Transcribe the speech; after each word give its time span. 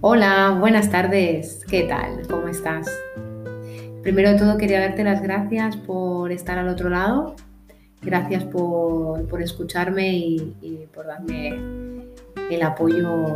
Hola, 0.00 0.56
buenas 0.60 0.90
tardes. 0.92 1.64
¿Qué 1.68 1.82
tal? 1.82 2.24
¿Cómo 2.28 2.46
estás? 2.46 2.88
Primero 4.00 4.30
de 4.30 4.38
todo 4.38 4.56
quería 4.56 4.78
darte 4.78 5.02
las 5.02 5.20
gracias 5.20 5.76
por 5.76 6.30
estar 6.30 6.56
al 6.56 6.68
otro 6.68 6.88
lado. 6.88 7.34
Gracias 8.00 8.44
por, 8.44 9.42
escucharme 9.42 10.16
y, 10.16 10.86
por 10.94 11.08
darme 11.08 12.04
el 12.48 12.62
apoyo 12.62 13.34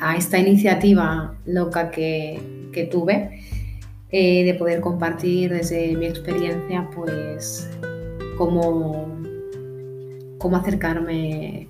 a 0.00 0.16
esta 0.16 0.38
iniciativa 0.38 1.34
loca 1.44 1.90
que, 1.90 2.40
tuve 2.90 3.42
eh, 4.10 4.42
de 4.42 4.54
poder 4.54 4.80
compartir 4.80 5.52
desde 5.52 5.94
mi 5.98 6.06
experiencia 6.06 6.88
pues 6.94 7.68
cómo, 8.38 9.18
cómo 10.38 10.56
acercarme 10.56 11.68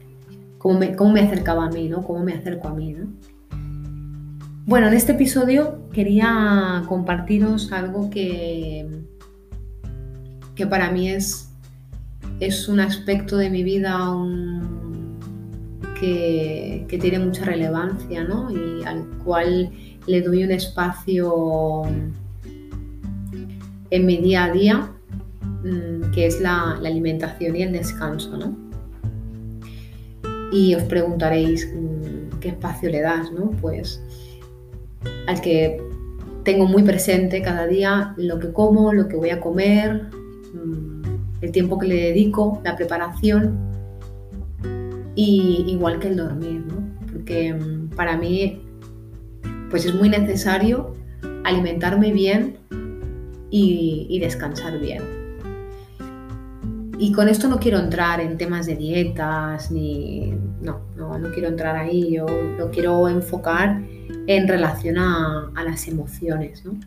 cómo 0.63 1.13
me, 1.13 1.21
acercaba 1.21 1.67
a 1.67 1.71
mí, 1.71 1.89
¿no? 1.89 2.03
Cómo 2.03 2.23
me 2.23 2.35
acerco 2.35 2.69
a 2.69 2.75
mí, 2.75 2.93
¿no? 2.93 3.09
Bueno, 4.65 4.87
en 4.87 4.95
este 4.95 5.13
episodio 5.13 5.89
quería 5.93 6.85
compartiros 6.89 7.73
algo 7.73 8.11
que, 8.11 8.87
que 10.55 10.67
para 10.69 10.93
mí 10.93 11.11
es, 11.11 11.51
es 12.39 12.69
un 12.69 12.79
aspecto 12.79 13.37
de 13.37 13.51
mi 13.51 13.65
vida 13.65 14.15
que, 15.99 16.87
tiene 17.01 17.19
mucha 17.19 17.45
relevancia 17.45 18.23
¿no? 18.23 18.51
y 18.51 18.85
al 18.85 19.05
cual 19.25 19.71
le 20.07 20.21
doy 20.21 20.45
un 20.45 20.53
espacio 20.53 21.83
en 23.91 24.07
mi 24.07 24.17
día 24.19 24.45
a 24.45 24.53
día, 24.53 24.93
mm, 25.65 26.13
que 26.13 26.27
es 26.27 26.41
la, 26.41 26.79
la 26.81 26.89
alimentación 26.89 27.57
y 27.57 27.63
el 27.63 27.73
descanso. 27.73 28.37
¿no? 28.37 28.62
Y 30.53 30.75
os 30.75 30.83
preguntaréis 30.85 31.69
mm, 31.75 32.39
qué 32.39 32.49
espacio 32.49 32.91
le 32.91 33.01
das, 33.01 33.33
¿no? 33.33 33.51
Pues 33.61 34.03
al 35.27 35.41
que 35.41 35.83
tengo 36.45 36.67
muy 36.67 36.83
presente 36.83 37.43
cada 37.43 37.67
día 37.67 38.15
lo 38.17 38.39
que 38.39 38.53
como, 38.53 38.93
lo 38.93 39.09
que 39.09 39.17
voy 39.17 39.31
a 39.31 39.41
comer, 39.41 40.09
mm, 40.53 41.03
el 41.41 41.53
tiempo 41.53 41.79
que 41.79 41.89
le 41.89 41.97
dedico, 41.97 42.61
la 42.65 42.77
preparación 42.77 43.59
y 45.15 45.65
igual 45.69 45.99
que 45.99 46.09
el 46.09 46.17
dormir, 46.17 46.65
¿no? 46.67 46.87
Porque 47.13 47.55
mm, 47.55 47.91
para 47.97 48.17
mí 48.17 48.61
pues 49.71 49.87
es 49.87 49.95
muy 49.95 50.11
necesario 50.11 50.95
alimentarme 51.45 52.13
bien 52.13 52.59
y 53.51 54.19
descansar 54.21 54.79
bien. 54.79 55.22
Y 57.03 57.11
con 57.11 57.29
esto 57.29 57.49
no 57.49 57.59
quiero 57.59 57.81
entrar 57.81 58.21
en 58.21 58.39
temas 58.39 58.65
de 58.67 58.77
dietas, 58.77 59.73
ni. 59.73 60.39
No, 60.61 60.83
no, 60.97 61.19
quiero 61.33 61.49
entrar 61.49 61.75
ahí. 61.75 62.13
Yo 62.13 62.27
lo 62.57 62.71
quiero 62.71 63.09
enfocar 63.09 63.83
en 64.29 64.47
relación 64.47 64.99
a, 64.99 65.51
las 65.65 65.89
emociones, 65.89 66.65
¿no? 66.65 66.79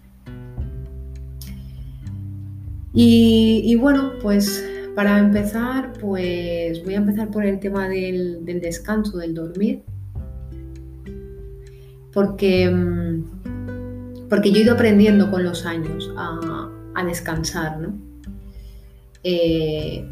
Y, 2.93 3.75
bueno, 3.75 4.13
pues 4.21 4.65
para 4.95 5.19
empezar, 5.19 5.91
pues 5.99 6.81
voy 6.85 6.93
a 6.93 6.97
empezar 6.97 7.29
por 7.29 7.45
el 7.45 7.59
tema 7.59 7.89
del, 7.89 8.45
descanso, 8.45 9.17
del 9.17 9.33
dormir. 9.33 9.83
Porque, 12.13 12.69
mm, 12.69 14.29
porque 14.29 14.49
yo 14.49 14.59
he 14.59 14.61
ido 14.61 14.75
aprendiendo 14.75 15.29
con 15.29 15.43
los 15.43 15.65
años 15.65 16.09
a, 16.15 16.69
a 16.93 17.03
descansar, 17.03 17.81
¿no? 17.81 18.14
Eh, 19.27 20.05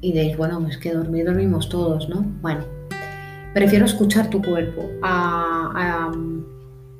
y 0.00 0.12
diréis, 0.12 0.36
bueno, 0.36 0.66
es 0.68 0.76
que 0.76 0.92
dormir 0.92 1.26
dormimos 1.26 1.68
todos, 1.68 2.08
¿no? 2.08 2.22
Bueno, 2.42 2.64
prefiero 3.54 3.84
escuchar 3.84 4.30
tu 4.30 4.42
cuerpo 4.42 4.90
a, 5.00 6.10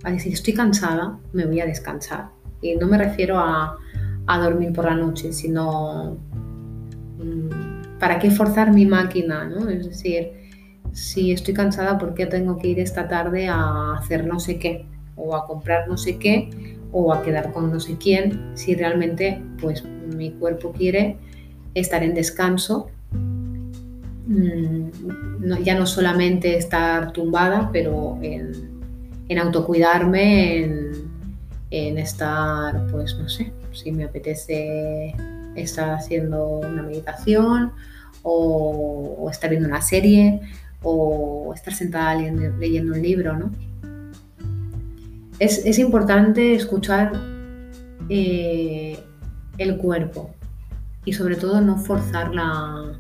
decir, 0.05 0.33
estoy 0.33 0.55
cansada, 0.55 1.19
me 1.33 1.45
voy 1.45 1.59
a 1.59 1.67
descansar. 1.67 2.29
Y 2.61 2.77
no 2.77 2.87
me 2.87 2.97
refiero 2.97 3.41
a, 3.41 3.77
dormir 4.27 4.73
por 4.73 4.85
la 4.85 4.95
noche, 4.95 5.33
sino 5.33 6.17
mm, 7.19 7.99
¿para 7.99 8.21
qué 8.21 8.31
forzar 8.31 8.73
mi 8.73 8.87
máquina? 8.87 9.45
¿no? 9.45 9.69
Es 9.69 9.85
decir, 9.85 10.31
si 10.93 11.33
estoy 11.33 11.55
cansada, 11.55 11.99
¿por 11.99 12.15
qué 12.15 12.27
tengo 12.27 12.57
que 12.57 12.69
ir 12.69 12.79
esta 12.79 13.09
tarde 13.09 13.49
a 13.49 13.95
hacer 13.95 14.29
no 14.29 14.39
sé 14.39 14.61
qué? 14.61 14.87
O 15.17 15.35
a 15.35 15.45
comprar 15.45 15.89
no 15.89 15.97
sé 15.97 16.19
qué, 16.19 16.79
o 16.93 17.13
a 17.13 17.23
quedar 17.23 17.53
con 17.53 17.73
no 17.73 17.81
sé 17.81 17.99
quién, 17.99 18.53
si 18.55 18.77
realmente 18.77 19.43
pues 19.61 19.85
mi 19.85 20.31
cuerpo 20.31 20.71
quiere 20.71 21.19
estar 21.75 22.03
en 22.03 22.15
descanso, 22.15 22.91
mm, 24.27 24.83
ya 25.63 25.75
no 25.79 25.87
solamente 25.87 26.57
estar 26.57 27.13
tumbada, 27.13 27.71
pero 27.73 28.19
en, 28.23 28.71
autocuidarme, 29.39 30.65
en, 31.71 31.99
estar, 31.99 32.87
pues 32.89 33.17
no 33.17 33.29
sé, 33.31 33.51
si 33.73 33.91
me 33.93 34.05
apetece 34.05 35.15
estar 35.57 35.91
haciendo 35.91 36.59
una 36.59 36.83
meditación 36.83 37.73
o, 38.23 39.27
estar 39.31 39.49
viendo 39.49 39.69
una 39.69 39.81
serie 39.81 40.41
o 40.83 41.53
estar 41.55 41.73
sentada 41.73 42.15
leyendo, 42.15 42.93
un 42.93 43.03
libro, 43.03 43.37
¿no? 43.39 43.51
Es, 45.39 45.79
importante 45.79 46.55
escuchar 46.55 47.13
eh, 48.09 48.99
el 49.57 49.79
cuerpo, 49.79 50.31
y 51.05 51.13
sobre 51.13 51.37
todo 51.37 51.61
no 51.61 51.79
forzar 51.79 52.35
la, 52.35 52.99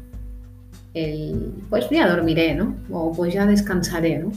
el, 0.94 1.52
pues 1.70 1.88
ya 1.90 2.08
dormiré, 2.08 2.54
¿no? 2.54 2.76
O 2.90 3.12
pues 3.12 3.32
ya 3.32 3.46
descansaré, 3.46 4.18
¿no? 4.18 4.32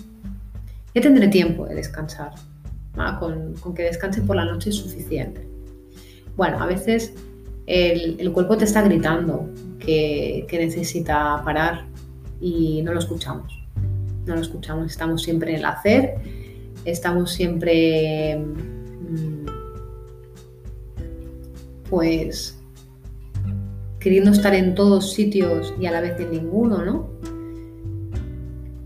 Ya 0.94 1.02
tendré 1.02 1.28
tiempo 1.28 1.66
de 1.66 1.76
descansar. 1.76 2.32
Con, 3.20 3.56
que 3.76 3.84
descanse 3.84 4.22
por 4.22 4.38
la 4.38 4.46
noche 4.46 4.70
es 4.70 4.78
suficiente. 4.78 5.46
Bueno, 6.38 6.62
a 6.64 6.66
veces 6.66 7.14
el, 7.68 8.32
cuerpo 8.32 8.58
te 8.58 8.64
está 8.64 8.82
gritando 8.84 9.50
que, 9.80 10.48
necesita 10.52 11.42
parar 11.44 11.86
y 12.40 12.82
no 12.84 12.94
lo 12.94 13.00
escuchamos. 13.00 13.54
No 14.26 14.36
lo 14.36 14.42
escuchamos, 14.42 14.90
estamos 14.90 15.22
siempre 15.24 15.52
en 15.52 15.58
el 15.58 15.66
hacer, 15.66 16.16
estamos 16.86 17.34
siempre 17.34 18.38
mm, 18.38 19.46
pues 21.90 22.58
queriendo 24.06 24.30
estar 24.30 24.54
en 24.54 24.76
todos 24.76 25.14
sitios 25.14 25.74
y 25.80 25.88
a 25.88 25.92
la 25.92 26.00
vez 26.00 26.20
en 26.20 26.30
ninguno, 26.30 26.86
¿no? 26.86 27.10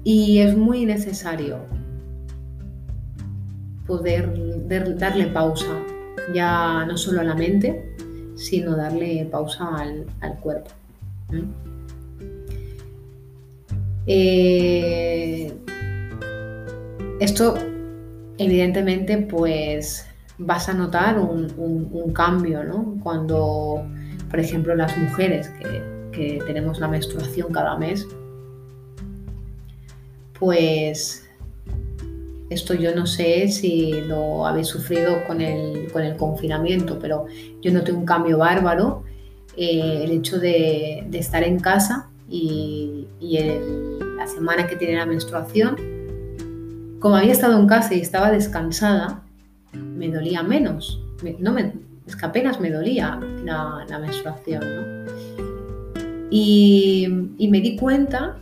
Y 0.06 0.40
es 0.40 0.56
muy 0.56 0.86
necesario 0.86 1.58
poder 3.86 4.32
darle 4.98 5.28
pausa, 5.28 5.84
ya 6.34 6.86
no 6.86 6.98
solo 6.98 7.20
a 7.20 7.26
la 7.26 7.36
mente, 7.36 7.98
sino 8.38 8.78
darle 8.78 9.28
pausa 9.30 9.68
al, 9.76 10.40
cuerpo. 10.40 10.70
Eh, 14.08 15.54
esto, 17.20 17.56
evidentemente, 18.38 19.18
pues 19.18 20.08
vas 20.38 20.70
a 20.70 20.74
notar 20.74 21.20
un, 21.20 21.52
un 21.58 22.14
cambio, 22.14 22.64
¿no? 22.64 22.96
Cuando 23.04 23.86
por 24.30 24.40
ejemplo, 24.40 24.76
las 24.76 24.98
mujeres 24.98 25.50
que, 25.50 26.00
tenemos 26.46 26.82
la 26.82 26.90
menstruación 26.90 27.54
cada 27.54 27.78
mes, 27.78 28.06
pues 30.38 31.30
esto 32.50 32.74
yo 32.74 32.94
no 32.94 33.06
sé 33.06 33.48
si 33.48 34.02
lo 34.02 34.46
habéis 34.46 34.68
sufrido 34.68 35.26
con 35.28 35.40
el, 35.40 35.88
confinamiento, 36.18 37.00
pero 37.00 37.26
yo 37.62 37.72
noté 37.72 37.94
un 37.94 38.06
cambio 38.06 38.40
bárbaro. 38.40 39.04
Eh, 39.56 40.02
el 40.04 40.12
hecho 40.12 40.40
de, 40.40 41.08
estar 41.14 41.44
en 41.44 41.60
casa 41.60 42.10
y, 42.30 43.08
la 44.18 44.28
semana 44.28 44.68
que 44.68 44.76
tiene 44.76 44.96
la 44.96 45.06
menstruación, 45.06 45.78
como 47.00 47.16
había 47.16 47.32
estado 47.32 47.58
en 47.58 47.68
casa 47.68 47.94
y 47.96 48.02
estaba 48.02 48.30
descansada, 48.30 49.24
me 49.72 50.10
dolía 50.10 50.44
menos. 50.44 51.02
no 51.40 51.54
me, 51.54 51.74
es 52.10 52.16
que 52.16 52.26
apenas 52.26 52.60
me 52.60 52.72
dolía 52.72 53.20
la, 53.44 54.00
menstruación, 54.00 54.62
¿no? 54.62 55.10
Y, 56.30 57.08
me 57.50 57.62
di 57.62 57.76
cuenta 57.76 58.38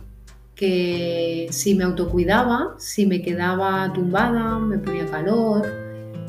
que 0.54 1.48
si 1.50 1.74
me 1.74 1.84
autocuidaba, 1.84 2.74
si 2.78 3.06
me 3.06 3.22
quedaba 3.22 3.90
tumbada, 3.92 4.58
me 4.58 4.78
ponía 4.78 5.06
calor, 5.06 5.66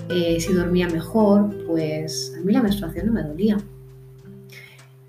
eh, 0.09 0.39
si 0.39 0.53
dormía 0.53 0.87
mejor, 0.87 1.49
pues 1.65 2.35
a 2.37 2.45
mí 2.45 2.53
la 2.53 2.61
menstruación 2.61 3.07
no 3.07 3.13
me 3.13 3.23
dolía. 3.23 3.57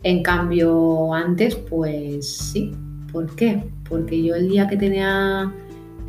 En 0.03 0.23
cambio, 0.23 1.13
antes, 1.13 1.55
pues 1.57 2.27
sí. 2.27 2.73
¿Por 3.13 3.35
qué? 3.35 3.65
Porque 3.89 4.23
yo 4.23 4.35
el 4.37 4.49
día 4.49 4.69
que 4.69 4.77
tenía 4.77 5.53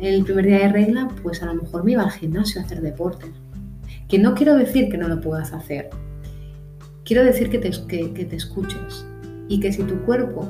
el 0.00 0.24
primer 0.24 0.46
día 0.46 0.58
de 0.58 0.68
regla, 0.68 1.08
pues 1.22 1.42
a 1.42 1.46
lo 1.46 1.54
mejor 1.54 1.84
me 1.84 1.92
iba 1.92 2.02
al 2.02 2.10
gimnasio 2.10 2.60
a 2.60 2.64
hacer 2.64 2.80
deporte. 2.80 3.26
Que 4.08 4.18
no 4.18 4.34
quiero 4.34 4.56
decir 4.56 4.88
que 4.88 4.98
no 4.98 5.08
lo 5.08 5.20
puedas 5.20 5.52
hacer, 5.52 5.90
quiero 7.04 7.24
decir 7.24 7.50
que 7.50 7.58
te, 7.58 7.70
que, 7.88 8.24
te 8.24 8.36
escuches 8.36 9.06
y 9.48 9.60
que 9.60 9.72
si 9.72 9.82
tu 9.82 9.96
cuerpo 10.02 10.48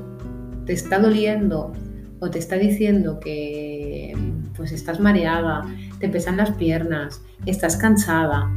te 0.67 0.73
está 0.73 0.99
doliendo 0.99 1.73
o 2.21 2.31
te 2.31 2.39
está 2.39 2.57
diciendo 2.57 3.19
que, 3.19 4.17
pues 4.57 4.73
estás 4.73 5.01
mareada, 5.01 5.63
te 5.99 6.09
pesan 6.09 6.37
las 6.37 6.53
piernas, 6.53 7.21
estás 7.47 7.77
cansada, 7.77 8.51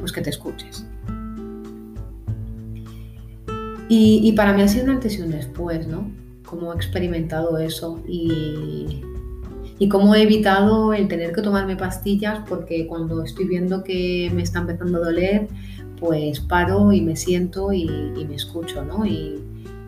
pues 0.00 0.12
que 0.12 0.20
te 0.20 0.30
escuches. 0.30 0.86
Y, 3.88 4.32
para 4.32 4.52
mí 4.52 4.62
ha 4.62 4.68
sido 4.68 4.84
un 4.84 4.90
antes 4.90 5.16
y 5.16 5.22
un 5.22 5.30
después, 5.30 5.86
¿no? 5.86 6.10
Cómo 6.44 6.72
he 6.72 6.76
experimentado 6.76 7.56
eso 7.58 8.02
y, 8.08 9.00
y 9.78 9.88
cómo 9.88 10.14
he 10.16 10.22
evitado 10.22 10.92
el 10.92 11.06
tener 11.06 11.32
que 11.32 11.40
tomarme 11.40 11.76
pastillas 11.76 12.40
porque 12.48 12.88
cuando 12.88 13.22
estoy 13.22 13.46
viendo 13.46 13.84
que 13.84 14.30
me 14.34 14.42
está 14.42 14.58
empezando 14.58 14.98
a 14.98 15.06
doler, 15.06 15.48
pues 15.98 16.40
paro 16.40 16.92
y 16.92 17.00
me 17.00 17.16
siento 17.16 17.72
y, 17.72 17.86
me 18.28 18.34
escucho, 18.34 18.84
¿no? 18.84 19.04
Y, 19.06 19.42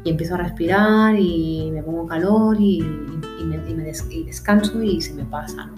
empiezo 0.05 0.37
a 0.37 0.39
respirar 0.39 1.19
y 1.19 1.71
me 1.71 1.83
pongo 1.83 2.07
calor 2.07 2.57
y, 2.59 2.81
me, 2.81 3.59
descanso 3.85 4.83
y 4.83 5.03
se 5.03 5.13
me 5.13 5.25
pasa, 5.25 5.67
¿no? 5.67 5.75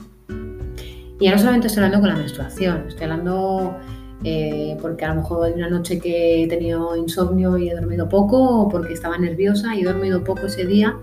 Y 1.18 1.24
ya 1.24 1.32
no 1.32 1.38
solamente 1.38 1.66
estoy 1.66 1.82
hablando 1.82 2.06
con 2.06 2.14
la 2.14 2.20
menstruación, 2.20 2.84
estoy 2.86 3.04
hablando 3.04 3.76
eh, 4.22 4.76
porque 4.80 5.04
a 5.04 5.08
lo 5.08 5.22
mejor 5.22 5.46
hay 5.46 5.52
una 5.54 5.68
noche 5.68 5.98
que 5.98 6.44
he 6.44 6.46
tenido 6.46 6.94
insomnio 6.96 7.56
y 7.56 7.70
he 7.70 7.74
dormido 7.74 8.08
poco, 8.08 8.60
o 8.60 8.68
porque 8.68 8.92
estaba 8.92 9.18
nerviosa 9.18 9.74
y 9.74 9.80
he 9.80 9.84
dormido 9.84 10.22
poco 10.22 10.46
ese 10.46 10.66
día, 10.66 10.96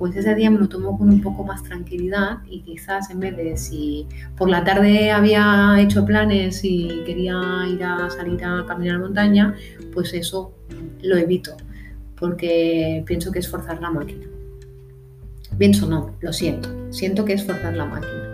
pues 0.00 0.16
ese 0.16 0.34
día 0.34 0.50
me 0.50 0.58
lo 0.58 0.68
tomo 0.68 0.98
con 0.98 1.08
un 1.08 1.20
poco 1.20 1.44
más 1.44 1.62
tranquilidad 1.62 2.38
y 2.48 2.62
quizás 2.62 3.08
en 3.10 3.20
vez 3.20 3.36
de 3.36 3.56
si 3.56 4.08
por 4.36 4.50
la 4.50 4.64
tarde 4.64 5.12
había 5.12 5.76
hecho 5.78 6.04
planes 6.04 6.64
y 6.64 7.02
quería 7.06 7.38
ir 7.68 7.84
a 7.84 8.10
salir 8.10 8.44
a 8.44 8.66
caminar 8.66 8.96
a 8.96 8.98
la 8.98 9.04
montaña, 9.04 9.54
pues 9.92 10.12
eso 10.12 10.52
lo 11.02 11.16
evito, 11.16 11.56
porque 12.18 13.04
pienso 13.06 13.30
que 13.30 13.38
es 13.38 13.48
forzar 13.48 13.80
la 13.80 13.90
máquina. 13.90 14.26
Pienso 15.56 15.86
no, 15.86 16.16
lo 16.20 16.32
siento, 16.32 16.68
siento 16.90 17.24
que 17.24 17.34
es 17.34 17.44
forzar 17.44 17.76
la 17.76 17.84
máquina. 17.84 18.26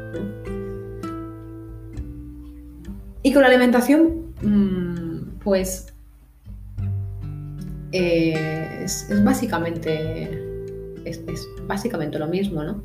Y 3.23 3.33
con 3.33 3.43
la 3.43 3.49
alimentación 3.49 4.27
Mm, 4.43 5.39
pues 5.43 5.87
eh, 7.93 8.83
es, 8.85 9.09
básicamente 9.25 10.46
es, 11.11 11.23
básicamente 11.67 12.19
lo 12.19 12.27
mismo, 12.27 12.63
¿no? 12.63 12.83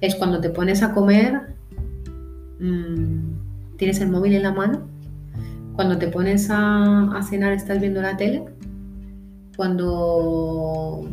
Es 0.00 0.14
cuando 0.14 0.40
te 0.40 0.50
pones 0.50 0.82
a 0.82 0.92
comer, 0.92 1.54
mm, 2.60 3.76
tienes 3.76 4.00
el 4.00 4.10
móvil 4.10 4.34
en 4.34 4.42
la 4.42 4.52
mano, 4.52 4.82
cuando 5.74 5.98
te 5.98 6.08
pones 6.08 6.48
a, 6.50 7.20
cenar 7.28 7.52
estás 7.52 7.80
viendo 7.80 8.00
la 8.00 8.16
tele, 8.16 8.44
cuando 9.56 11.08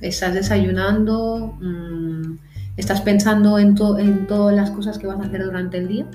estás 0.00 0.34
desayunando, 0.34 1.56
mm, 1.60 2.38
estás 2.76 3.00
pensando 3.00 3.58
en, 3.58 3.74
todas 3.74 4.54
las 4.54 4.70
cosas 4.70 4.98
que 4.98 5.06
vas 5.06 5.20
a 5.20 5.24
hacer 5.24 5.44
durante 5.44 5.78
el 5.78 5.88
día 5.88 6.06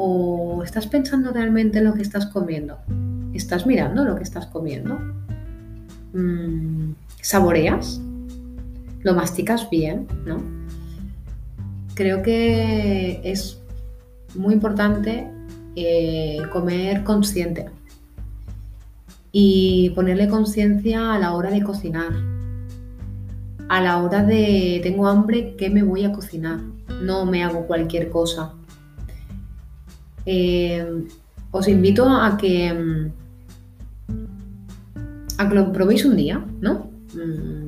¿O 0.00 0.62
estás 0.62 0.86
pensando 0.86 1.32
realmente 1.32 1.78
en 1.78 1.84
lo 1.84 1.94
que 1.94 2.02
estás 2.02 2.26
comiendo? 2.26 2.78
¿Estás 3.34 3.66
mirando 3.66 4.04
lo 4.04 4.14
que 4.14 4.22
estás 4.22 4.46
comiendo? 4.46 4.96
Mm, 6.12 6.92
¿Saboreas? 7.20 8.00
¿Lo 9.02 9.14
masticas 9.14 9.68
bien? 9.70 10.06
¿no? 10.26 10.42
Creo 11.94 12.22
que 12.22 13.20
es 13.24 13.60
muy 14.34 14.54
importante 14.54 15.30
eh, 15.76 16.38
comer 16.52 17.04
consciente 17.04 17.66
y 19.32 19.90
ponerle 19.90 20.28
conciencia 20.28 21.14
a 21.14 21.18
la 21.18 21.34
hora 21.34 21.50
de 21.50 21.62
cocinar. 21.62 22.12
A 23.68 23.80
la 23.82 24.02
hora 24.02 24.24
de 24.24 24.80
tengo 24.82 25.06
hambre, 25.06 25.54
¿qué 25.56 25.70
me 25.70 25.82
voy 25.82 26.04
a 26.04 26.12
cocinar? 26.12 26.60
No 27.02 27.26
me 27.26 27.44
hago 27.44 27.66
cualquier 27.66 28.10
cosa. 28.10 28.54
Eh, 30.24 31.04
os 31.50 31.68
invito 31.68 32.08
a 32.08 32.36
que, 32.36 32.72
mm, 32.72 33.12
a 35.38 35.48
que 35.48 35.54
lo 35.54 35.72
probéis 35.72 36.04
un 36.04 36.16
día, 36.16 36.44
¿no? 36.60 36.90
Mm, 37.14 37.67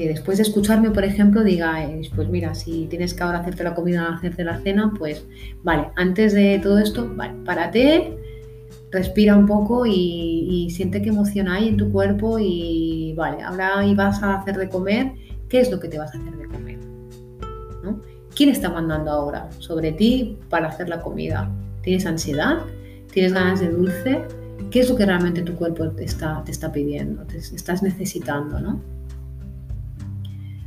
que 0.00 0.08
después 0.08 0.38
de 0.38 0.44
escucharme, 0.44 0.90
por 0.90 1.04
ejemplo, 1.04 1.44
digáis, 1.44 2.08
pues 2.16 2.26
mira, 2.26 2.54
si 2.54 2.86
tienes 2.86 3.12
que 3.12 3.22
ahora 3.22 3.40
hacerte 3.40 3.62
la 3.64 3.74
comida, 3.74 4.14
hacerte 4.14 4.44
la 4.44 4.58
cena, 4.60 4.94
pues 4.98 5.26
vale, 5.62 5.88
antes 5.94 6.32
de 6.32 6.58
todo 6.58 6.78
esto, 6.78 7.06
vale, 7.14 7.34
párate, 7.44 8.16
respira 8.90 9.36
un 9.36 9.44
poco 9.44 9.84
y, 9.84 10.68
siente 10.70 11.02
qué 11.02 11.10
emoción 11.10 11.48
hay 11.48 11.68
en 11.68 11.76
tu 11.76 11.92
cuerpo 11.92 12.38
y 12.38 13.12
vale, 13.14 13.42
ahora 13.42 13.82
vas 13.94 14.22
a 14.22 14.36
hacer 14.36 14.56
de 14.56 14.70
comer, 14.70 15.12
¿qué 15.50 15.60
es 15.60 15.70
lo 15.70 15.78
que 15.78 15.88
te 15.88 15.98
vas 15.98 16.14
a 16.14 16.18
hacer 16.18 16.34
de 16.34 16.46
comer? 16.46 16.78
¿Quién 18.34 18.48
está 18.48 18.70
mandando 18.70 19.10
ahora 19.10 19.50
sobre 19.58 19.92
ti 19.92 20.38
para 20.48 20.68
hacer 20.68 20.88
la 20.88 21.02
comida? 21.02 21.50
¿Tienes 21.82 22.06
ansiedad? 22.06 22.60
¿Tienes 23.12 23.34
ganas 23.34 23.60
de 23.60 23.68
dulce? 23.68 24.22
¿Qué 24.70 24.80
es 24.80 24.88
lo 24.88 24.96
que 24.96 25.04
realmente 25.04 25.42
tu 25.42 25.56
cuerpo 25.56 25.90
te 25.90 26.04
está, 26.04 26.42
te 26.42 26.52
está 26.52 26.72
pidiendo? 26.72 27.22
Te 27.24 27.36
estás 27.36 27.82
necesitando, 27.82 28.60
¿no? 28.60 28.99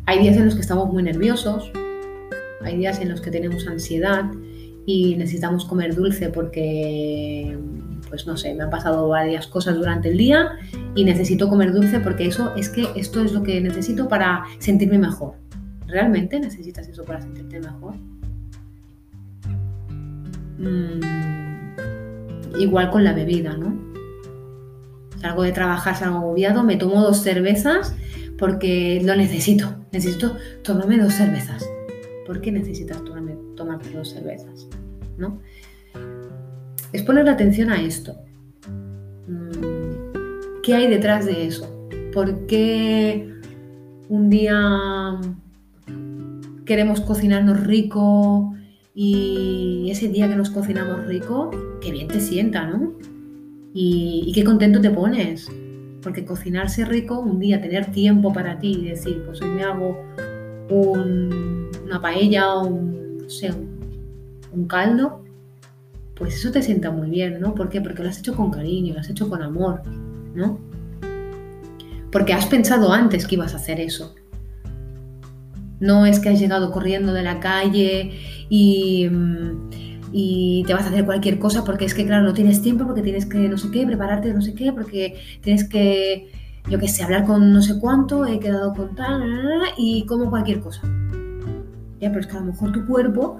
Hay 0.05 0.19
días 0.19 0.35
en 0.35 0.45
los 0.45 0.55
que 0.55 0.61
estamos 0.61 0.91
muy 0.91 1.01
nerviosos, 1.01 1.71
hay 2.61 2.77
días 2.77 3.00
en 3.00 3.07
los 3.09 3.21
que 3.21 3.31
tenemos 3.31 3.65
ansiedad 3.67 4.25
y 4.85 5.15
necesitamos 5.15 5.63
comer 5.63 5.95
dulce 5.95 6.27
porque, 6.29 7.57
pues 8.09 8.27
no 8.27 8.35
sé, 8.35 8.53
me 8.53 8.63
han 8.63 8.69
pasado 8.69 9.07
varias 9.07 9.47
cosas 9.47 9.75
durante 9.75 10.09
el 10.09 10.17
día 10.17 10.57
y 10.94 11.05
necesito 11.05 11.47
comer 11.47 11.71
dulce 11.71 12.01
porque 12.01 12.27
eso 12.27 12.53
es 12.55 12.67
que 12.67 12.89
esto 12.95 13.23
es 13.23 13.31
lo 13.31 13.44
que 13.44 13.61
necesito 13.61 14.09
para 14.09 14.44
sentirme 14.59 14.97
mejor. 14.97 15.35
¿Realmente 15.88 16.38
necesitas 16.38 16.85
eso 16.89 17.06
para 17.06 17.21
sentirte 17.21 17.61
mejor? 17.61 17.95
Mm, 20.57 20.99
igual 22.59 22.91
con 22.91 23.06
la 23.06 23.13
bebida, 23.13 23.56
¿no? 23.56 23.73
Salgo 25.21 25.44
de 25.44 25.53
trabajar, 25.53 25.95
salgo 25.95 26.17
agobiado, 26.17 26.63
me 26.63 26.75
tomo 26.75 27.01
dos 27.01 27.21
cervezas 27.21 27.95
porque 28.44 29.01
lo 29.01 29.16
necesito. 29.16 29.74
Necesito 29.94 30.36
tomarme 30.63 30.98
dos 30.98 31.13
cervezas. 31.13 31.66
¿Por 32.28 32.42
qué 32.42 32.51
necesitas 32.51 33.01
tomarme, 33.06 33.38
tomarte 33.56 33.90
dos 33.92 34.10
cervezas? 34.10 34.68
¿No? 35.18 35.40
Es 36.92 37.04
poner 37.04 37.30
atención 37.30 37.69
a 37.69 37.81
esto. 37.81 38.18
Mm, 39.30 40.62
¿Qué 40.62 40.75
hay 40.75 40.90
detrás 40.90 41.25
de 41.25 41.48
eso? 41.48 41.88
¿Por 42.14 42.45
qué 42.45 43.33
un 44.09 44.30
día 44.30 45.21
queremos 46.66 47.00
cocinarnos 47.00 47.66
rico 47.66 48.54
y 48.94 49.88
ese 49.90 50.09
día 50.09 50.28
que 50.28 50.35
nos 50.35 50.50
cocinamos 50.50 51.06
rico, 51.06 51.50
qué 51.80 51.94
bien 51.94 52.09
te 52.09 52.19
sienta, 52.19 52.68
¿no? 52.68 52.92
Y, 53.73 54.33
qué 54.35 54.44
contento 54.44 54.81
te 54.81 54.90
pones. 54.90 55.50
Porque 56.04 56.26
cocinarse 56.26 56.86
rico, 56.86 57.19
un 57.19 57.40
día 57.40 57.62
tener 57.62 57.92
tiempo 57.92 58.33
para 58.33 58.60
ti 58.60 58.80
y 58.81 58.90
decir, 58.90 59.24
pues 59.26 59.42
hoy 59.42 59.50
me 59.50 59.64
hago 59.64 60.04
una 60.69 62.02
paella 62.02 62.56
o 62.56 62.66
un, 62.66 63.14
caldo, 64.68 65.24
pues 66.16 66.36
eso 66.36 66.52
te 66.52 66.62
sienta 66.62 66.92
muy 66.92 67.10
bien, 67.10 67.40
¿no? 67.40 67.56
¿Por 67.56 67.69
qué? 67.69 67.81
Porque 67.81 68.04
lo 68.04 68.10
has 68.10 68.19
hecho 68.19 68.36
con 68.36 68.52
cariño, 68.52 68.94
lo 68.94 69.00
has 69.00 69.10
hecho 69.10 69.30
con 69.30 69.42
amor, 69.42 69.81
¿no? 70.36 70.60
Porque 72.12 72.33
has 72.33 72.45
pensado 72.45 72.94
antes 72.94 73.26
que 73.26 73.36
ibas 73.36 73.54
a 73.54 73.57
hacer 73.57 73.80
eso. 73.80 74.14
No 75.80 76.06
es 76.06 76.19
que 76.19 76.30
has 76.30 76.40
llegado 76.40 76.72
corriendo 76.72 77.14
de 77.14 77.24
la 77.24 77.40
calle 77.40 78.19
mm, 78.50 79.69
y, 80.13 80.63
te 80.65 80.73
vas 80.73 80.85
a 80.85 80.89
hacer 80.89 81.05
cualquier 81.05 81.39
cosa 81.39 81.63
porque 81.65 81.85
es 81.85 81.93
que, 81.93 82.05
claro, 82.05 82.23
no 82.23 82.33
tienes 82.33 82.61
tiempo, 82.61 82.85
porque 82.85 83.01
tienes 83.01 83.25
que 83.25 83.49
no 83.49 83.57
sé 83.57 83.71
qué, 83.71 83.85
prepararte 83.85 84.33
no 84.33 84.41
sé 84.41 84.53
qué, 84.53 84.71
porque 84.71 85.17
tienes 85.41 85.67
que, 85.67 86.29
yo 86.69 86.79
qué 86.79 86.87
sé, 86.87 87.03
hablar 87.03 87.25
con 87.25 87.51
no 87.51 87.61
sé 87.61 87.79
cuánto, 87.79 88.25
he 88.25 88.39
quedado 88.39 88.73
con 88.73 88.95
tal, 88.95 89.23
y 89.77 90.05
como 90.05 90.29
cualquier 90.29 90.59
cosa. 90.59 90.81
Ya, 91.99 92.09
pero 92.09 92.19
es 92.19 92.27
que 92.27 92.37
a 92.37 92.39
lo 92.39 92.47
mejor 92.47 92.71
tu 92.71 92.85
cuerpo, 92.85 93.39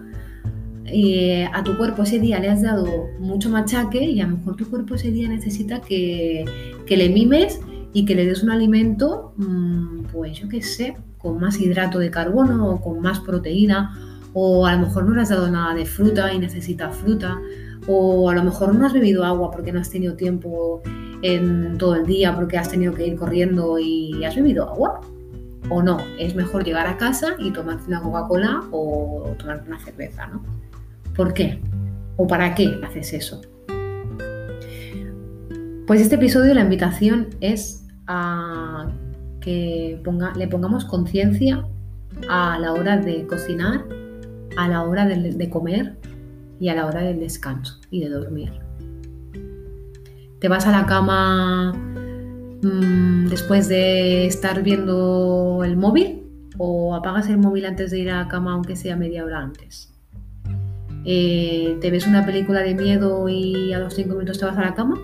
eh, 0.86 1.48
a 1.54 1.64
tu 1.64 1.78
cuerpo 1.78 2.04
ese 2.04 2.20
día 2.20 2.40
le 2.40 2.50
has 2.50 2.62
dado 2.62 2.88
mucho 3.20 3.50
machaque 3.50 4.04
y 4.04 4.20
a 4.20 4.28
lo 4.28 4.38
mejor 4.38 4.56
tu 4.56 4.70
cuerpo 4.70 4.96
ese 4.96 5.12
día 5.12 5.30
necesita 5.30 5.80
que, 5.80 6.44
que 6.86 6.98
le 6.98 7.10
mimes 7.10 7.62
y 7.94 8.06
que 8.06 8.16
le 8.16 8.26
des 8.26 8.44
un 8.44 8.50
alimento, 8.50 9.34
mm, 9.38 10.06
pues 10.12 10.40
yo 10.40 10.50
qué 10.50 10.62
sé, 10.62 10.98
con 11.18 11.40
más 11.40 11.60
hidrato 11.60 12.00
de 12.00 12.10
carbono 12.10 12.70
o 12.70 12.82
con 12.82 13.00
más 13.00 13.20
proteína, 13.20 14.13
o 14.34 14.66
a 14.66 14.74
lo 14.74 14.88
mejor 14.88 15.06
no 15.06 15.16
le 15.16 15.22
has 15.22 15.30
dado 15.30 15.50
nada 15.50 15.74
de 15.74 15.86
fruta 15.86 16.34
y 16.34 16.40
necesitas 16.40 16.96
fruta, 16.96 17.40
o 17.88 18.30
a 18.30 18.36
lo 18.36 18.44
mejor 18.44 18.74
no 18.76 18.86
has 18.86 18.94
bebido 18.94 19.24
agua 19.24 19.52
porque 19.52 19.72
no 19.72 19.80
has 19.80 19.90
tenido 19.90 20.16
tiempo 20.16 20.82
en 21.22 21.78
todo 21.78 21.96
el 21.96 22.06
día 22.06 22.36
porque 22.36 22.58
has 22.58 22.70
tenido 22.70 22.94
que 22.94 23.08
ir 23.08 23.16
corriendo 23.16 23.80
y 23.80 24.24
has 24.24 24.36
bebido 24.36 24.70
agua. 24.70 25.02
O 25.70 25.82
no, 25.82 25.98
es 26.20 26.36
mejor 26.36 26.66
llegar 26.66 26.88
a 26.88 26.98
casa 26.98 27.36
y 27.40 27.52
tomarte 27.52 27.88
una 27.88 28.02
Coca-Cola 28.02 28.64
o 28.72 29.34
tomarte 29.40 29.70
una 29.70 29.80
cerveza, 29.80 30.28
¿no? 30.28 30.44
¿Por 31.16 31.34
qué? 31.34 31.62
¿O 32.18 32.28
para 32.28 32.54
qué 32.54 32.80
haces 32.84 33.14
eso? 33.14 33.42
Pues 35.88 36.02
este 36.02 36.16
episodio 36.16 36.54
la 36.54 36.62
invitación 36.62 37.30
es 37.40 37.88
a 38.08 38.90
que 39.40 40.02
le 40.36 40.48
pongamos 40.48 40.86
conciencia 40.86 41.66
a 42.30 42.58
la 42.60 42.74
hora 42.74 42.98
de 42.98 43.26
cocinar 43.28 43.86
a 44.58 44.68
la 44.68 44.84
hora 44.84 45.06
de, 45.06 45.50
comer 45.50 45.96
y 46.60 46.70
a 46.70 46.76
la 46.76 46.86
hora 46.86 47.02
del 47.02 47.20
descanso 47.20 47.80
y 47.90 48.02
de 48.02 48.10
dormir. 48.10 48.52
Te 50.40 50.48
vas 50.50 50.68
a 50.68 50.72
la 50.72 50.86
cama 50.86 51.74
mm, 52.62 53.28
después 53.28 53.68
de 53.68 54.26
estar 54.26 54.62
viendo 54.64 55.62
el 55.64 55.78
móvil 55.78 56.24
o 56.58 56.96
apagas 56.96 57.30
el 57.30 57.38
móvil 57.38 57.66
antes 57.66 57.92
de 57.92 58.00
ir 58.00 58.12
a 58.12 58.24
la 58.24 58.28
cama 58.28 58.54
aunque 58.54 58.76
sea 58.76 58.96
media 58.96 59.24
hora 59.26 59.40
antes. 59.40 59.94
Eh, 61.06 61.78
¿Te 61.82 61.92
ves 61.92 62.08
una 62.08 62.26
película 62.26 62.62
de 62.62 62.76
miedo 62.76 63.28
y 63.28 63.74
a 63.74 63.80
los 63.80 63.94
cinco 63.94 64.16
minutos 64.16 64.40
te 64.40 64.46
vas 64.46 64.58
a 64.58 64.62
la 64.62 64.74
cama? 64.74 64.98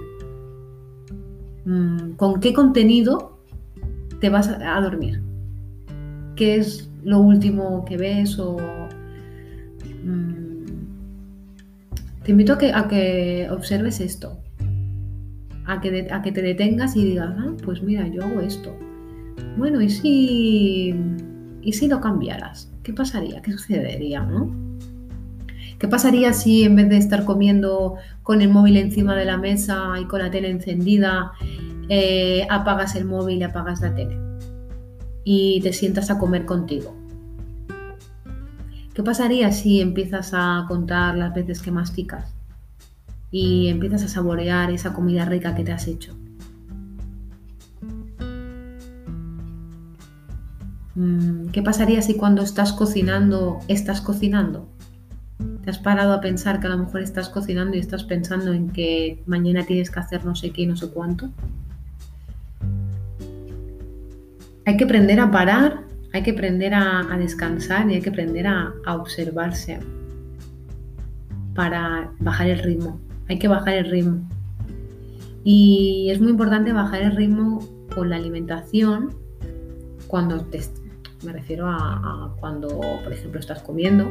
Mm, 1.66 2.12
¿Con 2.14 2.40
qué 2.40 2.54
contenido 2.54 3.40
te 4.20 4.30
vas 4.30 4.50
a 4.50 4.80
dormir? 4.82 5.22
¿Qué 6.36 6.56
es 6.56 6.90
lo 7.04 7.20
último 7.20 7.86
que 7.86 7.98
ves 7.98 8.40
o 8.40 8.58
te 12.30 12.34
invito 12.34 12.54
a 12.54 12.88
que, 12.88 13.48
observes 13.50 14.00
esto, 14.00 14.40
a 15.66 15.82
que, 15.82 16.08
a 16.12 16.22
que 16.22 16.32
te 16.32 16.44
detengas 16.44 16.96
y 16.96 17.04
digas, 17.04 17.34
ah, 17.36 17.54
pues 17.66 17.82
mira, 17.82 18.08
yo 18.08 18.24
hago 18.24 18.40
esto. 18.42 18.72
Bueno, 19.58 19.82
¿y 19.82 19.90
si, 19.90 20.94
¿y 21.64 21.74
si 21.74 21.88
lo 21.88 22.00
cambiaras? 22.00 22.72
¿Qué 22.84 22.94
pasaría? 22.94 23.42
¿Qué 23.42 23.54
sucedería? 23.54 24.30
¿Qué 25.80 25.88
pasaría 25.88 26.32
si 26.34 26.66
en 26.66 26.76
vez 26.76 26.90
de 26.90 26.98
estar 26.98 27.26
comiendo 27.26 27.96
con 28.22 28.44
el 28.44 28.50
móvil 28.50 28.78
encima 28.78 29.16
de 29.16 29.26
la 29.26 29.38
mesa 29.38 29.94
y 30.00 30.06
con 30.06 30.20
la 30.20 30.30
tele 30.30 30.52
encendida, 30.52 31.32
eh, 31.90 32.46
apagas 32.52 32.96
el 32.96 33.06
móvil 33.06 33.40
y 33.40 33.44
apagas 33.44 33.82
la 33.82 33.96
tele? 33.96 34.16
Y 35.24 35.62
te 35.62 35.74
sientas 35.74 36.12
a 36.12 36.20
comer 36.20 36.46
contigo. 36.46 36.99
¿Qué 39.00 39.04
pasaría 39.04 39.50
si 39.54 39.80
empiezas 39.80 40.32
a 40.34 40.66
contar 40.68 41.16
las 41.16 41.34
veces 41.34 41.62
que 41.62 41.72
masticas 41.72 42.36
y 43.32 43.70
empiezas 43.70 44.04
a 44.04 44.10
saborear 44.10 44.72
esa 44.72 44.92
comida 44.92 45.24
rica 45.24 45.56
que 45.56 45.64
te 45.64 45.72
has 45.72 45.88
hecho? 45.88 46.18
Mm, 50.96 51.48
¿Qué 51.54 51.62
pasaría 51.62 52.02
si 52.02 52.16
cuando 52.16 52.42
estás 52.42 52.74
cocinando, 52.74 53.60
estás 53.70 54.02
cocinando? 54.02 54.68
¿Te 55.64 55.70
has 55.70 55.80
parado 55.80 56.12
a 56.12 56.20
pensar 56.20 56.60
que 56.60 56.68
a 56.68 56.72
lo 56.72 56.80
mejor 56.80 57.00
estás 57.00 57.30
cocinando 57.30 57.78
y 57.78 57.80
estás 57.80 58.04
pensando 58.04 58.52
en 58.52 58.70
que 58.70 59.24
mañana 59.26 59.66
tienes 59.66 59.90
que 59.90 60.00
hacer 60.02 60.26
no 60.26 60.36
sé 60.36 60.52
qué 60.52 60.64
y 60.64 60.68
no 60.68 60.76
sé 60.76 60.90
cuánto? 60.90 61.30
Hay 64.66 64.76
que 64.76 64.84
aprender 64.84 65.22
a 65.22 65.32
parar, 65.32 65.86
hay 66.14 66.24
que 66.24 66.32
aprender 66.32 66.74
a, 66.74 67.06
descansar 67.18 67.90
y 67.90 67.96
hay 67.96 68.02
que 68.02 68.10
aprender 68.10 68.48
a, 68.48 68.74
a 68.86 68.96
observarse 68.96 69.80
para 71.54 72.12
bajar 72.20 72.50
el 72.50 72.60
ritmo. 72.60 73.00
Hay 73.28 73.38
que 73.38 73.48
bajar 73.48 73.76
el 73.76 73.90
ritmo. 73.90 74.28
Y 75.44 76.10
es 76.12 76.20
muy 76.20 76.32
importante 76.32 76.74
bajar 76.74 77.02
el 77.02 77.16
ritmo 77.16 77.60
con 77.94 78.10
la 78.10 78.16
alimentación 78.16 79.16
cuando 80.08 80.42
te, 80.42 80.62
me 81.24 81.34
refiero 81.34 81.68
a, 81.68 82.34
cuando, 82.40 82.68
por 82.70 83.12
ejemplo, 83.12 83.40
estás 83.40 83.62
comiendo, 83.62 84.06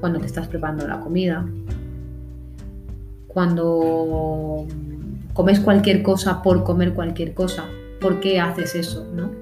cuando 0.00 0.18
te 0.18 0.26
estás 0.26 0.48
preparando 0.48 0.86
la 0.86 1.00
comida, 1.00 1.46
cuando 3.26 4.66
comes 5.34 5.60
cualquier 5.60 6.02
cosa 6.02 6.42
por 6.42 6.64
comer 6.64 6.94
cualquier 6.94 7.34
cosa. 7.34 7.64
¿Por 8.00 8.20
qué 8.20 8.40
haces 8.40 8.74
eso? 8.74 9.06
¿no? 9.14 9.39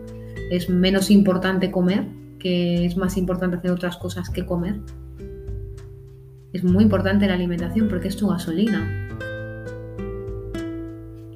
¿Es 0.51 0.69
menos 0.69 1.11
importante 1.11 1.71
comer? 1.71 2.07
¿Que 2.39 2.87
es 2.87 2.97
más 2.97 3.17
importante 3.17 3.57
hacer 3.57 3.71
otras 3.71 3.97
cosas 3.97 4.31
que 4.31 4.47
comer? 4.47 4.81
Es 6.53 6.65
muy 6.65 6.85
importante 6.85 7.27
la 7.27 7.35
alimentación 7.35 7.89
porque 7.89 8.09
es 8.09 8.17
tu 8.17 8.29
gasolina. 8.29 9.09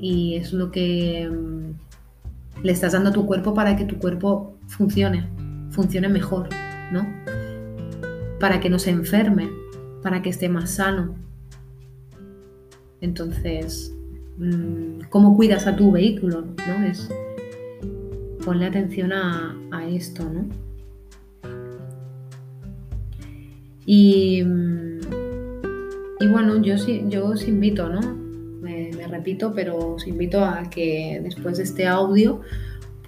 Y 0.01 0.37
es 0.37 0.53
lo 0.53 0.71
que 0.71 1.29
mm, 1.31 2.63
le 2.65 2.73
estás 2.73 2.93
dando 2.93 3.11
a 3.11 3.13
tu 3.13 3.27
cuerpo 3.27 3.55
para 3.55 3.77
que 3.77 3.85
tu 3.85 3.99
cuerpo 3.99 4.57
funcione, 4.67 5.29
funcione 5.71 6.09
mejor, 6.09 6.49
¿no? 6.93 7.07
para 8.43 8.59
que 8.59 8.69
no 8.69 8.81
se 8.81 8.91
enferme, 8.91 9.49
para 10.03 10.21
que 10.21 10.31
esté 10.31 10.49
más 10.49 10.71
sano. 10.73 11.15
Entonces, 13.01 13.95
mm, 14.37 15.03
¿cómo 15.11 15.37
cuidas 15.37 15.69
a 15.69 15.77
tu 15.77 15.93
vehículo? 15.93 16.47
¿no? 16.67 16.85
Es 16.85 17.09
ponle 18.45 18.67
atención 18.67 19.13
a, 19.13 19.57
esto, 19.89 20.25
¿no? 20.25 20.47
Y, 23.85 24.43
y, 26.21 26.27
bueno, 26.29 26.63
yo, 26.63 26.77
yo 27.09 27.27
os 27.27 27.49
invito, 27.49 27.89
¿no? 27.89 28.01
Me, 28.61 28.91
repito, 29.09 29.53
pero 29.55 29.95
os 29.95 30.07
invito 30.07 30.45
a 30.45 30.71
que 30.71 31.21
después 31.23 31.59
de 31.59 31.65
este 31.65 31.87
audio, 31.87 32.41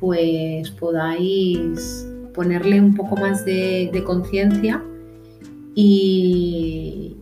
pues 0.01 0.71
podáis 0.73 2.07
ponerle 2.35 2.81
un 2.81 2.95
poco 2.95 3.17
más 3.17 3.45
de, 3.45 4.03
conciencia 4.05 4.83
y, 5.75 7.17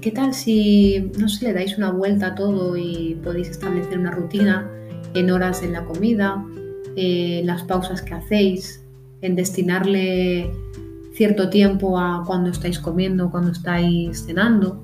qué 0.00 0.10
tal 0.10 0.34
si, 0.34 1.10
no 1.18 1.28
sé, 1.28 1.46
le 1.46 1.52
dais 1.54 1.78
una 1.78 1.90
vuelta 1.90 2.28
a 2.28 2.34
todo 2.34 2.76
y 2.76 3.18
podéis 3.24 3.48
establecer 3.48 3.98
una 3.98 4.10
rutina 4.10 4.70
en 5.14 5.30
horas 5.30 5.62
en 5.62 5.72
la 5.72 5.84
comida, 5.84 6.44
en 6.96 7.46
las 7.46 7.62
pausas 7.64 8.02
que 8.02 8.14
hacéis, 8.14 8.84
en 9.20 9.36
destinarle 9.36 10.50
cierto 11.14 11.48
tiempo 11.48 11.98
a 11.98 12.24
cuando 12.26 12.50
estáis 12.50 12.78
comiendo, 12.78 13.30
cuando 13.30 13.52
estáis 13.52 14.24
cenando, 14.26 14.82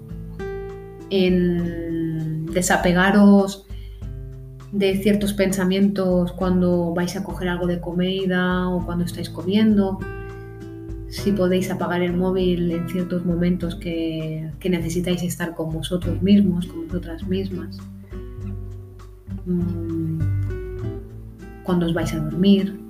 en 1.10 2.46
desapegaros 2.46 3.66
de 4.72 4.96
ciertos 4.98 5.32
pensamientos 5.32 6.32
cuando 6.32 6.94
vais 6.94 7.16
a 7.16 7.24
coger 7.24 7.48
algo 7.48 7.66
de 7.66 7.80
comida 7.80 8.68
o 8.68 8.84
cuando 8.86 9.04
estáis 9.04 9.28
comiendo 9.28 9.98
si 11.10 11.32
podéis 11.32 11.68
apagar 11.70 12.02
el 12.02 12.16
móvil 12.16 12.70
en 12.70 12.88
ciertos 12.88 13.26
momentos 13.26 13.74
que, 13.74 14.48
necesitáis 14.64 15.22
estar 15.24 15.54
con 15.54 15.70
vosotros 15.70 16.22
mismos, 16.22 16.66
con 16.66 16.86
vosotras 16.86 17.26
mismas. 17.26 17.78
Mm, 19.44 19.89
cuando 21.70 21.86
os 21.86 21.94
vais 21.94 22.12
a 22.14 22.18
dormir, 22.18 22.80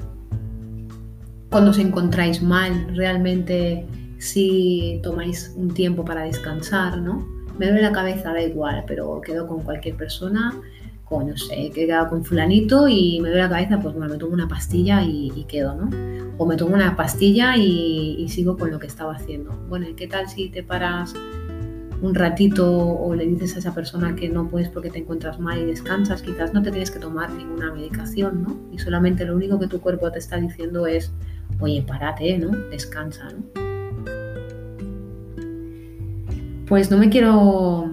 cuando 1.50 1.70
os 1.70 1.78
encontráis 1.78 2.40
mal, 2.40 2.96
realmente 2.96 3.84
si 4.16 5.00
tomáis 5.02 5.52
un 5.54 5.68
tiempo 5.74 6.02
para 6.02 6.22
descansar, 6.22 6.96
¿no? 6.96 7.28
Me 7.58 7.66
duele 7.66 7.82
la 7.82 7.92
cabeza, 7.92 8.32
da 8.32 8.40
igual, 8.40 8.84
pero 8.86 9.20
quedo 9.20 9.46
con 9.46 9.64
cualquier 9.64 9.96
persona 9.96 10.58
o 11.10 11.22
no 11.22 11.36
sé, 11.36 11.66
he 11.66 11.70
quedado 11.70 12.08
con 12.08 12.24
fulanito 12.24 12.88
y 12.88 13.20
me 13.20 13.28
duele 13.28 13.42
la 13.42 13.50
cabeza, 13.50 13.78
pues 13.82 13.94
bueno, 13.94 14.10
me 14.10 14.18
tomo 14.18 14.32
una 14.32 14.48
pastilla 14.48 15.02
y, 15.02 15.44
quedo, 15.46 15.74
¿no? 15.74 15.90
O 16.38 16.46
me 16.46 16.56
tomo 16.56 16.74
una 16.74 16.96
pastilla 16.96 17.58
y, 17.58 18.26
sigo 18.30 18.56
con 18.56 18.70
lo 18.70 18.78
que 18.78 18.86
estaba 18.86 19.12
haciendo. 19.14 19.52
Bueno, 19.68 19.90
¿y 19.90 19.92
qué 19.92 20.06
tal 20.06 20.26
si 20.26 20.48
te 20.48 20.62
paras 20.62 21.12
un 22.02 22.14
ratito 22.14 22.66
o 22.70 23.14
le 23.14 23.26
dices 23.26 23.56
a 23.56 23.58
esa 23.58 23.74
persona 23.74 24.16
que 24.16 24.28
no 24.28 24.48
puedes 24.48 24.68
porque 24.68 24.90
te 24.90 24.98
encuentras 24.98 25.38
mal 25.38 25.58
y 25.58 25.66
descansas? 25.66 26.22
Quizás 26.22 26.54
no 26.54 26.62
te 26.62 26.70
tienes 26.70 26.90
que 26.90 26.98
tomar 26.98 27.30
ninguna 27.32 27.72
medicación, 27.72 28.42
¿no? 28.42 28.56
Y 28.72 28.78
solamente 28.78 29.24
lo 29.24 29.36
único 29.36 29.58
que 29.58 29.66
tu 29.66 29.80
cuerpo 29.80 30.10
te 30.10 30.18
está 30.18 30.36
diciendo 30.38 30.86
es, 30.86 31.12
oye, 31.60 31.84
párate, 31.86 32.38
¿no? 32.38 32.50
Descansa, 32.70 33.28
¿no? 33.30 33.60
Pues 36.66 36.90
no 36.90 36.98
me 36.98 37.10
quiero 37.10 37.92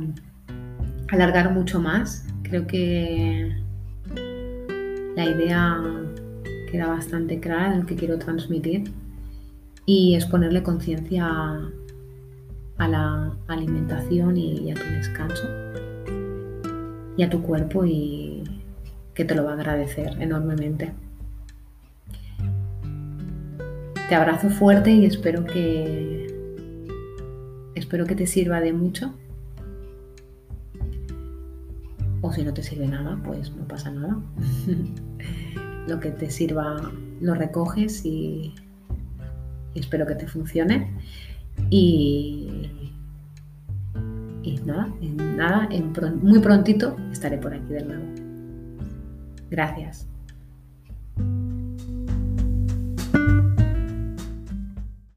alargar 1.09 1.51
mucho 1.53 1.81
más. 1.81 2.25
Creo 2.43 2.67
que 2.67 3.55
la 5.15 5.25
idea 5.25 5.81
queda 6.71 6.87
bastante 6.87 7.39
clara 7.39 7.71
de 7.71 7.79
lo 7.79 7.85
que 7.85 7.95
quiero 7.95 8.19
transmitir 8.19 8.91
y 9.85 10.15
es 10.15 10.25
ponerle 10.25 10.61
conciencia 10.63 11.59
a 12.77 12.87
la 12.87 13.33
alimentación 13.47 14.37
y, 14.37 14.71
a 14.71 14.75
tu 14.75 14.83
descanso 14.83 15.47
y 17.17 17.23
a 17.23 17.29
tu 17.29 17.41
cuerpo 17.41 17.85
y 17.85 18.43
que 19.13 19.25
te 19.25 19.35
lo 19.35 19.43
va 19.43 19.51
a 19.51 19.53
agradecer 19.55 20.21
enormemente. 20.21 20.93
Te 24.09 24.15
abrazo 24.15 24.49
fuerte 24.49 24.91
y 24.91 25.05
espero 25.05 25.43
que 25.43 26.27
espero 27.75 28.05
que 28.05 28.15
te 28.15 28.27
sirva 28.27 28.61
de 28.61 28.73
mucho 28.73 29.13
o 32.21 32.31
si 32.31 32.43
no 32.43 32.53
te 32.53 32.63
sirve 32.63 32.87
nada, 32.87 33.19
pues 33.23 33.51
no 33.55 33.67
pasa 33.67 33.91
nada. 33.91 34.19
lo 35.87 35.99
que 35.99 36.11
te 36.11 36.29
sirva 36.29 36.91
lo 37.21 37.33
recoges 37.33 38.05
y, 38.05 38.53
espero 39.75 40.05
que 40.05 40.15
te 40.15 40.27
funcione. 40.27 40.91
Y, 41.69 42.56
y 44.47 44.59
nada, 44.65 44.89
nada 45.01 45.67
muy 46.21 46.39
prontito 46.39 46.95
estaré 47.11 47.37
por 47.37 47.53
aquí 47.53 47.73
de 47.73 47.83
nuevo. 47.83 48.05
Gracias. 49.49 50.07